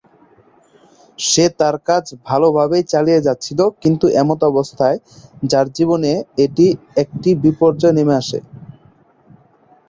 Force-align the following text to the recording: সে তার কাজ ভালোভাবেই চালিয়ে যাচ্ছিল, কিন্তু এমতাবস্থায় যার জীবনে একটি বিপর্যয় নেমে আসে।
সে 1.19 1.45
তার 1.59 1.75
কাজ 1.87 2.05
ভালোভাবেই 2.29 2.83
চালিয়ে 2.93 3.25
যাচ্ছিল, 3.27 3.59
কিন্তু 3.83 4.05
এমতাবস্থায় 4.21 4.97
যার 5.51 5.67
জীবনে 5.77 6.11
একটি 7.03 7.29
বিপর্যয় 7.43 7.95
নেমে 7.97 8.15
আসে। 8.21 8.39